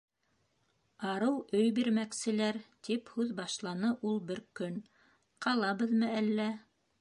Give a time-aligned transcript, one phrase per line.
[1.09, 4.81] Арыу өй бирмәкселәр,- тип һүҙ башланы ул бер көн,-
[5.49, 6.49] ҡалабыҙмы әллә?